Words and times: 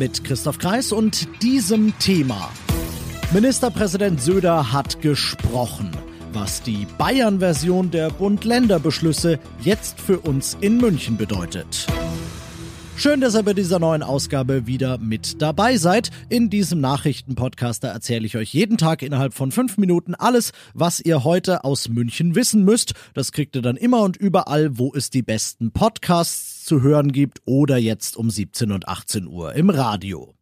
Mit 0.00 0.24
Christoph 0.24 0.56
Kreis 0.56 0.92
und 0.92 1.28
diesem 1.42 1.92
Thema. 1.98 2.48
Ministerpräsident 3.34 4.18
Söder 4.18 4.72
hat 4.72 5.02
gesprochen, 5.02 5.90
was 6.32 6.62
die 6.62 6.86
Bayern-Version 6.96 7.90
der 7.90 8.08
Bund-Länder-Beschlüsse 8.08 9.38
jetzt 9.60 10.00
für 10.00 10.18
uns 10.20 10.56
in 10.62 10.78
München 10.78 11.18
bedeutet. 11.18 11.86
Schön, 13.00 13.22
dass 13.22 13.34
ihr 13.34 13.42
bei 13.42 13.54
dieser 13.54 13.78
neuen 13.78 14.02
Ausgabe 14.02 14.66
wieder 14.66 14.98
mit 14.98 15.40
dabei 15.40 15.78
seid. 15.78 16.10
In 16.28 16.50
diesem 16.50 16.82
Nachrichtenpodcast 16.82 17.82
erzähle 17.84 18.26
ich 18.26 18.36
euch 18.36 18.52
jeden 18.52 18.76
Tag 18.76 19.00
innerhalb 19.00 19.32
von 19.32 19.52
fünf 19.52 19.78
Minuten 19.78 20.14
alles, 20.14 20.52
was 20.74 21.00
ihr 21.00 21.24
heute 21.24 21.64
aus 21.64 21.88
München 21.88 22.34
wissen 22.34 22.62
müsst. 22.62 22.92
Das 23.14 23.32
kriegt 23.32 23.56
ihr 23.56 23.62
dann 23.62 23.78
immer 23.78 24.02
und 24.02 24.18
überall, 24.18 24.76
wo 24.76 24.92
es 24.94 25.08
die 25.08 25.22
besten 25.22 25.70
Podcasts 25.70 26.66
zu 26.66 26.82
hören 26.82 27.10
gibt 27.10 27.40
oder 27.46 27.78
jetzt 27.78 28.18
um 28.18 28.28
17 28.28 28.70
und 28.70 28.86
18 28.86 29.26
Uhr 29.26 29.54
im 29.54 29.70
Radio. 29.70 30.34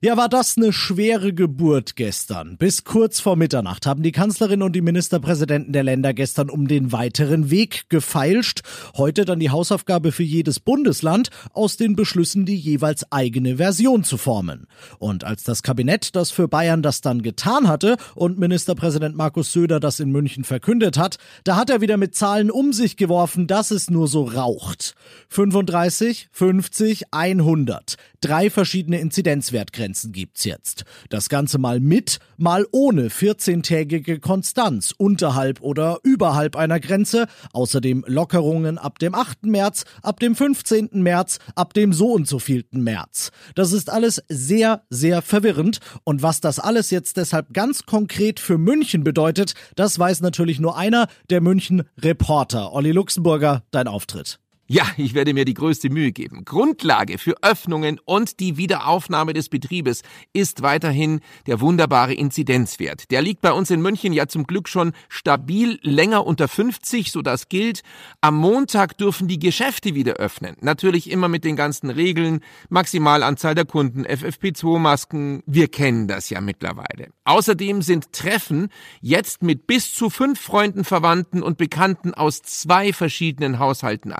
Ja, 0.00 0.16
war 0.16 0.28
das 0.28 0.56
eine 0.56 0.72
schwere 0.72 1.32
Geburt 1.32 1.96
gestern. 1.96 2.56
Bis 2.56 2.84
kurz 2.84 3.18
vor 3.18 3.34
Mitternacht 3.34 3.84
haben 3.84 4.04
die 4.04 4.12
Kanzlerin 4.12 4.62
und 4.62 4.76
die 4.76 4.80
Ministerpräsidenten 4.80 5.72
der 5.72 5.82
Länder 5.82 6.14
gestern 6.14 6.50
um 6.50 6.68
den 6.68 6.92
weiteren 6.92 7.50
Weg 7.50 7.86
gefeilscht. 7.88 8.60
Heute 8.96 9.24
dann 9.24 9.40
die 9.40 9.50
Hausaufgabe 9.50 10.12
für 10.12 10.22
jedes 10.22 10.60
Bundesland, 10.60 11.30
aus 11.52 11.76
den 11.76 11.96
Beschlüssen 11.96 12.46
die 12.46 12.54
jeweils 12.54 13.10
eigene 13.10 13.56
Version 13.56 14.04
zu 14.04 14.18
formen. 14.18 14.68
Und 15.00 15.24
als 15.24 15.42
das 15.42 15.64
Kabinett 15.64 16.14
das 16.14 16.30
für 16.30 16.46
Bayern 16.46 16.80
das 16.80 17.00
dann 17.00 17.22
getan 17.22 17.66
hatte 17.66 17.96
und 18.14 18.38
Ministerpräsident 18.38 19.16
Markus 19.16 19.52
Söder 19.52 19.80
das 19.80 19.98
in 19.98 20.12
München 20.12 20.44
verkündet 20.44 20.96
hat, 20.96 21.18
da 21.42 21.56
hat 21.56 21.70
er 21.70 21.80
wieder 21.80 21.96
mit 21.96 22.14
Zahlen 22.14 22.52
um 22.52 22.72
sich 22.72 22.96
geworfen, 22.96 23.48
dass 23.48 23.72
es 23.72 23.90
nur 23.90 24.06
so 24.06 24.22
raucht. 24.22 24.94
35, 25.30 26.28
50, 26.30 27.12
100. 27.12 27.96
Drei 28.20 28.50
verschiedene 28.50 29.00
Inzidenzwertgrenzen 29.00 29.87
gibt's 30.10 30.44
jetzt. 30.44 30.84
Das 31.08 31.28
Ganze 31.28 31.58
mal 31.58 31.80
mit, 31.80 32.18
mal 32.36 32.66
ohne 32.72 33.08
14-tägige 33.08 34.20
Konstanz 34.20 34.94
unterhalb 34.96 35.60
oder 35.60 35.98
überhalb 36.02 36.56
einer 36.56 36.80
Grenze. 36.80 37.26
Außerdem 37.52 38.04
Lockerungen 38.06 38.78
ab 38.78 38.98
dem 38.98 39.14
8. 39.14 39.44
März, 39.44 39.84
ab 40.02 40.20
dem 40.20 40.34
15. 40.34 40.90
März, 40.92 41.38
ab 41.54 41.74
dem 41.74 41.92
so 41.92 42.12
und 42.12 42.28
so 42.28 42.38
vielten 42.38 42.82
März. 42.82 43.30
Das 43.54 43.72
ist 43.72 43.90
alles 43.90 44.22
sehr, 44.28 44.82
sehr 44.90 45.22
verwirrend. 45.22 45.78
Und 46.04 46.22
was 46.22 46.40
das 46.40 46.58
alles 46.58 46.90
jetzt 46.90 47.16
deshalb 47.16 47.52
ganz 47.52 47.84
konkret 47.84 48.40
für 48.40 48.58
München 48.58 49.04
bedeutet, 49.04 49.54
das 49.76 49.98
weiß 49.98 50.20
natürlich 50.20 50.60
nur 50.60 50.76
einer, 50.76 51.08
der 51.30 51.40
München 51.40 51.84
Reporter. 52.00 52.72
Olli 52.72 52.92
Luxemburger, 52.92 53.62
dein 53.70 53.88
Auftritt. 53.88 54.38
Ja, 54.70 54.86
ich 54.98 55.14
werde 55.14 55.32
mir 55.32 55.46
die 55.46 55.54
größte 55.54 55.88
Mühe 55.88 56.12
geben. 56.12 56.44
Grundlage 56.44 57.16
für 57.16 57.42
Öffnungen 57.42 57.98
und 58.04 58.38
die 58.38 58.58
Wiederaufnahme 58.58 59.32
des 59.32 59.48
Betriebes 59.48 60.02
ist 60.34 60.60
weiterhin 60.60 61.20
der 61.46 61.62
wunderbare 61.62 62.12
Inzidenzwert. 62.12 63.10
Der 63.10 63.22
liegt 63.22 63.40
bei 63.40 63.52
uns 63.52 63.70
in 63.70 63.80
München 63.80 64.12
ja 64.12 64.28
zum 64.28 64.46
Glück 64.46 64.68
schon 64.68 64.92
stabil 65.08 65.78
länger 65.80 66.26
unter 66.26 66.48
50, 66.48 67.10
so 67.10 67.22
das 67.22 67.48
gilt. 67.48 67.80
Am 68.20 68.36
Montag 68.36 68.98
dürfen 68.98 69.26
die 69.26 69.38
Geschäfte 69.38 69.94
wieder 69.94 70.16
öffnen. 70.16 70.54
Natürlich 70.60 71.10
immer 71.10 71.28
mit 71.28 71.44
den 71.44 71.56
ganzen 71.56 71.88
Regeln, 71.88 72.40
Maximalanzahl 72.68 73.54
der 73.54 73.64
Kunden, 73.64 74.04
FFP2-Masken. 74.04 75.44
Wir 75.46 75.68
kennen 75.68 76.08
das 76.08 76.28
ja 76.28 76.42
mittlerweile. 76.42 77.08
Außerdem 77.24 77.80
sind 77.80 78.12
Treffen 78.12 78.68
jetzt 79.00 79.42
mit 79.42 79.66
bis 79.66 79.94
zu 79.94 80.10
fünf 80.10 80.38
Freunden, 80.38 80.84
Verwandten 80.84 81.42
und 81.42 81.56
Bekannten 81.56 82.12
aus 82.12 82.42
zwei 82.42 82.92
verschiedenen 82.92 83.58
Haushalten 83.58 84.12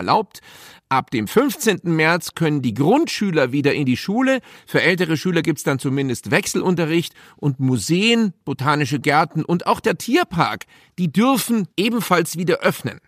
Ab 0.89 1.11
dem 1.11 1.29
15. 1.29 1.81
März 1.85 2.35
können 2.35 2.63
die 2.63 2.75
Grundschüler 2.75 3.53
wieder 3.53 3.75
in 3.75 3.85
die 3.85 3.97
Schule. 3.97 4.41
Für 4.67 4.81
ältere 4.81 5.17
Schüler 5.17 5.43
gibt's 5.43 5.63
dann 5.63 5.79
zumindest 5.79 6.31
Wechselunterricht 6.31 7.15
und 7.37 7.61
Museen, 7.61 8.33
botanische 8.45 8.99
Gärten 8.99 9.45
und 9.45 9.67
auch 9.67 9.81
der 9.81 9.99
Tierpark, 9.99 10.65
die 10.99 11.13
dürfen 11.13 11.69
ebenfalls 11.77 12.39
wieder 12.39 12.61
öffnen. 12.61 13.01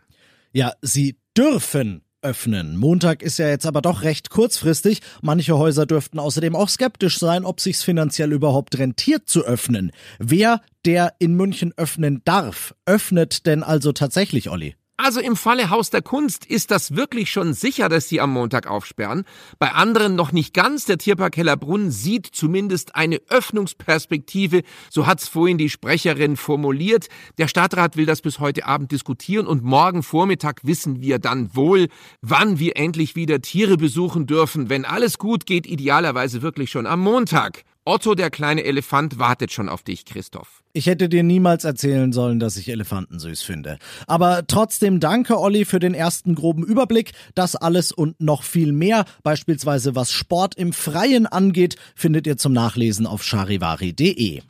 Ja, 0.52 0.72
sie 0.82 1.16
dürfen 1.36 2.02
öffnen. 2.22 2.76
Montag 2.76 3.22
ist 3.22 3.38
ja 3.38 3.48
jetzt 3.48 3.66
aber 3.66 3.80
doch 3.80 4.02
recht 4.02 4.30
kurzfristig. 4.30 5.00
Manche 5.22 5.56
Häuser 5.56 5.86
dürften 5.86 6.18
außerdem 6.18 6.54
auch 6.54 6.68
skeptisch 6.68 7.18
sein, 7.18 7.44
ob 7.44 7.60
sich's 7.60 7.82
finanziell 7.82 8.32
überhaupt 8.32 8.78
rentiert 8.78 9.28
zu 9.28 9.44
öffnen. 9.44 9.90
Wer, 10.18 10.60
der 10.84 11.14
in 11.18 11.34
München 11.34 11.72
öffnen 11.76 12.22
darf, 12.24 12.74
öffnet 12.86 13.46
denn 13.46 13.62
also 13.62 13.92
tatsächlich, 13.92 14.50
Olli? 14.50 14.74
Also 15.02 15.18
im 15.20 15.34
Falle 15.34 15.70
Haus 15.70 15.88
der 15.88 16.02
Kunst 16.02 16.44
ist 16.44 16.70
das 16.70 16.94
wirklich 16.94 17.30
schon 17.30 17.54
sicher, 17.54 17.88
dass 17.88 18.10
sie 18.10 18.20
am 18.20 18.34
Montag 18.34 18.66
aufsperren. 18.66 19.24
Bei 19.58 19.72
anderen 19.72 20.14
noch 20.14 20.30
nicht 20.30 20.52
ganz. 20.52 20.84
Der 20.84 20.98
Tierpark 20.98 21.38
Hellerbrunn 21.38 21.90
sieht 21.90 22.26
zumindest 22.26 22.96
eine 22.96 23.18
Öffnungsperspektive. 23.30 24.60
So 24.90 25.06
hat's 25.06 25.26
vorhin 25.26 25.56
die 25.56 25.70
Sprecherin 25.70 26.36
formuliert. 26.36 27.08
Der 27.38 27.48
Stadtrat 27.48 27.96
will 27.96 28.04
das 28.04 28.20
bis 28.20 28.40
heute 28.40 28.66
Abend 28.66 28.92
diskutieren 28.92 29.46
und 29.46 29.64
morgen 29.64 30.02
Vormittag 30.02 30.60
wissen 30.64 31.00
wir 31.00 31.18
dann 31.18 31.56
wohl, 31.56 31.88
wann 32.20 32.58
wir 32.58 32.76
endlich 32.76 33.16
wieder 33.16 33.40
Tiere 33.40 33.78
besuchen 33.78 34.26
dürfen. 34.26 34.68
Wenn 34.68 34.84
alles 34.84 35.16
gut 35.16 35.46
geht, 35.46 35.66
idealerweise 35.66 36.42
wirklich 36.42 36.70
schon 36.70 36.86
am 36.86 37.00
Montag. 37.00 37.64
Otto, 37.90 38.14
der 38.14 38.30
kleine 38.30 38.62
Elefant, 38.62 39.18
wartet 39.18 39.50
schon 39.50 39.68
auf 39.68 39.82
dich, 39.82 40.04
Christoph. 40.04 40.62
Ich 40.72 40.86
hätte 40.86 41.08
dir 41.08 41.24
niemals 41.24 41.64
erzählen 41.64 42.12
sollen, 42.12 42.38
dass 42.38 42.56
ich 42.56 42.68
Elefanten 42.68 43.18
süß 43.18 43.42
finde. 43.42 43.80
Aber 44.06 44.46
trotzdem 44.46 45.00
danke, 45.00 45.40
Olli, 45.40 45.64
für 45.64 45.80
den 45.80 45.94
ersten 45.94 46.36
groben 46.36 46.62
Überblick. 46.62 47.10
Das 47.34 47.56
alles 47.56 47.90
und 47.90 48.20
noch 48.20 48.44
viel 48.44 48.70
mehr, 48.70 49.06
beispielsweise 49.24 49.96
was 49.96 50.12
Sport 50.12 50.54
im 50.54 50.72
Freien 50.72 51.26
angeht, 51.26 51.74
findet 51.96 52.28
ihr 52.28 52.36
zum 52.36 52.52
Nachlesen 52.52 53.08
auf 53.08 53.24
charivari.de. 53.24 54.42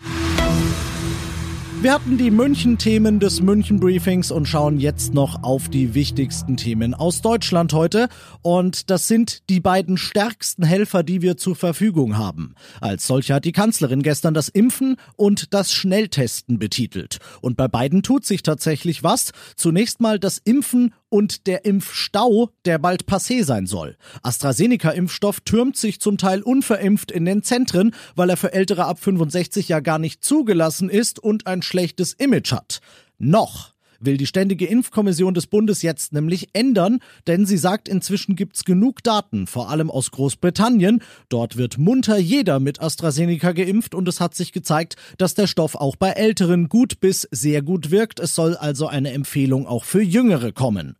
Wir 1.83 1.95
hatten 1.95 2.19
die 2.19 2.31
München-Themen 2.31 3.21
des 3.21 3.41
München-Briefings 3.41 4.31
und 4.31 4.45
schauen 4.45 4.79
jetzt 4.79 5.15
noch 5.15 5.43
auf 5.43 5.71
die 5.71 5.95
wichtigsten 5.95 6.59
Themen 6.59 6.93
aus 6.93 7.23
Deutschland 7.23 7.73
heute. 7.73 8.11
Und 8.43 8.91
das 8.91 9.09
sind 9.09 9.49
die 9.49 9.61
beiden 9.61 9.97
stärksten 9.97 10.63
Helfer, 10.63 11.03
die 11.03 11.23
wir 11.23 11.39
zur 11.39 11.57
Verfügung 11.57 12.19
haben. 12.19 12.55
Als 12.83 13.07
solche 13.07 13.33
hat 13.33 13.47
die 13.47 13.53
Kanzlerin 13.53 14.03
gestern 14.03 14.35
das 14.35 14.51
Impfen 14.51 14.97
und 15.17 15.55
das 15.55 15.73
Schnelltesten 15.73 16.59
betitelt. 16.59 17.17
Und 17.41 17.57
bei 17.57 17.67
beiden 17.67 18.03
tut 18.03 18.27
sich 18.27 18.43
tatsächlich 18.43 19.03
was. 19.03 19.33
Zunächst 19.57 20.03
mal 20.03 20.19
das 20.19 20.37
Impfen 20.37 20.93
und 21.11 21.47
der 21.47 21.67
Impfstau, 21.67 22.51
der 22.65 22.79
bald 22.79 23.05
passé 23.05 23.45
sein 23.45 23.67
soll. 23.67 23.97
AstraZeneca-Impfstoff 24.23 25.41
türmt 25.41 25.77
sich 25.77 26.01
zum 26.01 26.17
Teil 26.17 26.41
unverimpft 26.43 27.11
in 27.11 27.27
den 27.27 27.43
Zentren, 27.43 27.95
weil 28.15 28.31
er 28.31 28.39
für 28.39 28.55
Ältere 28.55 28.87
ab 28.87 28.99
65 28.99 29.69
ja 29.69 29.81
gar 29.81 29.99
nicht 29.99 30.25
zugelassen 30.25 30.89
ist 30.89 31.19
und 31.19 31.47
ein 31.47 31.61
schlechtes 31.61 32.15
Image 32.15 32.53
hat. 32.53 32.81
Noch 33.19 33.75
will 34.01 34.17
die 34.17 34.27
Ständige 34.27 34.67
Impfkommission 34.67 35.35
des 35.35 35.47
Bundes 35.47 35.83
jetzt 35.83 36.13
nämlich 36.13 36.49
ändern, 36.53 36.99
denn 37.27 37.47
sie 37.47 37.59
sagt, 37.59 37.89
inzwischen 37.89 38.37
gibt's 38.37 38.65
genug 38.65 39.03
Daten, 39.03 39.47
vor 39.47 39.71
allem 39.71 39.91
aus 39.91 40.11
Großbritannien. 40.11 41.03
Dort 41.29 41.57
wird 41.57 41.79
munter 41.79 42.19
jeder 42.19 42.61
mit 42.61 42.81
AstraZeneca 42.81 43.53
geimpft 43.53 43.95
und 43.95 44.09
es 44.09 44.21
hat 44.21 44.35
sich 44.35 44.53
gezeigt, 44.53 44.97
dass 45.19 45.35
der 45.35 45.47
Stoff 45.47 45.75
auch 45.75 45.97
bei 45.97 46.11
Älteren 46.11 46.69
gut 46.69 47.01
bis 47.01 47.29
sehr 47.31 47.63
gut 47.63 47.91
wirkt. 47.91 48.21
Es 48.21 48.35
soll 48.35 48.57
also 48.57 48.87
eine 48.87 49.13
Empfehlung 49.13 49.67
auch 49.67 49.85
für 49.85 50.03
Jüngere 50.03 50.53
kommen. 50.53 50.97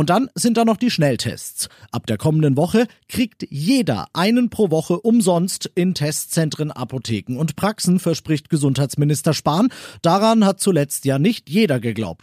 Und 0.00 0.08
dann 0.08 0.30
sind 0.34 0.56
da 0.56 0.64
noch 0.64 0.78
die 0.78 0.90
Schnelltests. 0.90 1.68
Ab 1.92 2.06
der 2.06 2.16
kommenden 2.16 2.56
Woche 2.56 2.86
kriegt 3.06 3.46
jeder 3.50 4.06
einen 4.14 4.48
pro 4.48 4.70
Woche 4.70 4.98
umsonst 4.98 5.70
in 5.74 5.92
Testzentren, 5.92 6.70
Apotheken 6.70 7.36
und 7.36 7.54
Praxen, 7.54 7.98
verspricht 7.98 8.48
Gesundheitsminister 8.48 9.34
Spahn. 9.34 9.68
Daran 10.00 10.46
hat 10.46 10.58
zuletzt 10.58 11.04
ja 11.04 11.18
nicht 11.18 11.50
jeder 11.50 11.80
geglaubt. 11.80 12.22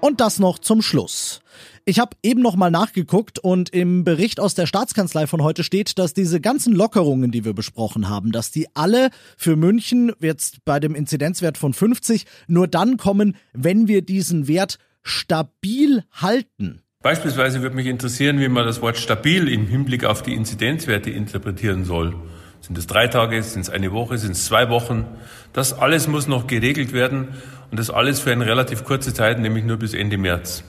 Und 0.00 0.20
das 0.20 0.40
noch 0.40 0.58
zum 0.58 0.82
Schluss. 0.82 1.40
Ich 1.84 2.00
habe 2.00 2.16
eben 2.24 2.42
noch 2.42 2.56
mal 2.56 2.72
nachgeguckt 2.72 3.38
und 3.38 3.70
im 3.70 4.02
Bericht 4.02 4.40
aus 4.40 4.56
der 4.56 4.66
Staatskanzlei 4.66 5.28
von 5.28 5.44
heute 5.44 5.62
steht, 5.62 6.00
dass 6.00 6.14
diese 6.14 6.40
ganzen 6.40 6.72
Lockerungen, 6.72 7.30
die 7.30 7.44
wir 7.44 7.54
besprochen 7.54 8.08
haben, 8.08 8.32
dass 8.32 8.50
die 8.50 8.66
alle 8.74 9.10
für 9.36 9.54
München 9.54 10.10
jetzt 10.18 10.64
bei 10.64 10.80
dem 10.80 10.96
Inzidenzwert 10.96 11.58
von 11.58 11.72
50 11.72 12.26
nur 12.48 12.66
dann 12.66 12.96
kommen, 12.96 13.36
wenn 13.52 13.86
wir 13.86 14.02
diesen 14.02 14.48
Wert 14.48 14.78
stabil 15.06 16.04
halten. 16.12 16.82
Beispielsweise 17.02 17.62
würde 17.62 17.76
mich 17.76 17.86
interessieren, 17.86 18.40
wie 18.40 18.48
man 18.48 18.66
das 18.66 18.82
Wort 18.82 18.96
stabil 18.96 19.48
im 19.48 19.66
Hinblick 19.66 20.04
auf 20.04 20.22
die 20.22 20.34
Inzidenzwerte 20.34 21.10
interpretieren 21.10 21.84
soll. 21.84 22.16
Sind 22.60 22.76
es 22.76 22.88
drei 22.88 23.06
Tage, 23.06 23.40
sind 23.42 23.60
es 23.60 23.70
eine 23.70 23.92
Woche, 23.92 24.18
sind 24.18 24.32
es 24.32 24.46
zwei 24.46 24.68
Wochen? 24.70 25.06
Das 25.52 25.72
alles 25.72 26.08
muss 26.08 26.26
noch 26.26 26.48
geregelt 26.48 26.92
werden 26.92 27.28
und 27.70 27.78
das 27.78 27.90
alles 27.90 28.18
für 28.18 28.32
eine 28.32 28.46
relativ 28.46 28.82
kurze 28.82 29.14
Zeit, 29.14 29.38
nämlich 29.38 29.64
nur 29.64 29.76
bis 29.76 29.94
Ende 29.94 30.18
März. 30.18 30.64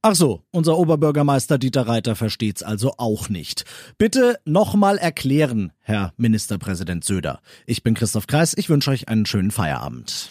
Ach 0.00 0.14
so, 0.14 0.40
unser 0.52 0.78
Oberbürgermeister 0.78 1.58
Dieter 1.58 1.88
Reiter 1.88 2.14
versteht's 2.16 2.62
also 2.62 2.94
auch 2.96 3.28
nicht. 3.28 3.64
Bitte 3.98 4.38
nochmal 4.44 4.98
erklären, 4.98 5.72
Herr 5.80 6.14
Ministerpräsident 6.16 7.04
Söder. 7.04 7.40
Ich 7.66 7.82
bin 7.82 7.94
Christoph 7.94 8.26
Kreis, 8.26 8.54
ich 8.56 8.70
wünsche 8.70 8.90
euch 8.90 9.08
einen 9.08 9.26
schönen 9.26 9.50
Feierabend. 9.50 10.30